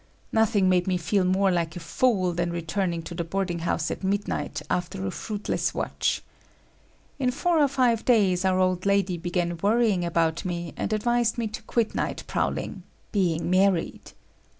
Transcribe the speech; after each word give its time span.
Nothing 0.31 0.67
made 0.67 0.87
me 0.87 0.97
feel 0.97 1.23
more 1.23 1.51
like 1.51 1.75
a 1.75 1.79
fool 1.79 2.33
than 2.33 2.49
returning 2.51 3.03
to 3.03 3.13
the 3.13 3.23
boarding 3.23 3.59
house 3.59 3.91
at 3.91 4.03
midnight 4.03 4.59
after 4.67 5.05
a 5.05 5.11
fruitless 5.11 5.75
watch. 5.75 6.23
In 7.19 7.29
four 7.29 7.59
or 7.61 7.67
five 7.67 8.03
days, 8.03 8.43
our 8.43 8.57
old 8.57 8.87
lady 8.87 9.15
began 9.17 9.59
worrying 9.61 10.03
about 10.03 10.43
me 10.43 10.73
and 10.75 10.91
advised 10.91 11.37
me 11.37 11.45
to 11.49 11.61
quit 11.61 11.93
night 11.93 12.23
prowling,—being 12.25 13.47
married. 13.47 14.13